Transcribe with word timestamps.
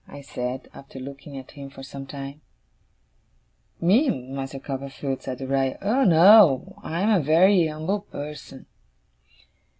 I 0.07 0.21
said, 0.21 0.67
after 0.73 0.97
looking 0.99 1.37
at 1.37 1.51
him 1.51 1.69
for 1.69 1.83
some 1.83 2.07
time. 2.07 2.41
'Me, 3.79 4.09
Master 4.09 4.57
Copperfield?' 4.57 5.21
said 5.21 5.39
Uriah. 5.41 5.77
'Oh, 5.79 6.05
no! 6.05 6.73
I'm 6.81 7.11
a 7.11 7.21
very 7.21 7.69
umble 7.69 7.99
person. 7.99 8.65